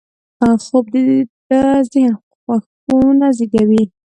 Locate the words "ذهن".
1.91-2.13